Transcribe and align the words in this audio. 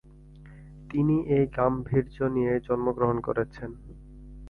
তিনি 0.89 1.15
এই 1.35 1.45
গাম্ভীর্য 1.57 2.17
নিয়েই 2.35 2.61
জন্মগ্রহণ 2.67 3.17
করেছেন। 3.27 3.69